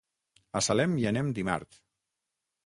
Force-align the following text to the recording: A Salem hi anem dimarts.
A 0.59 0.61
Salem 0.67 0.95
hi 1.01 1.05
anem 1.11 1.29
dimarts. 1.41 1.79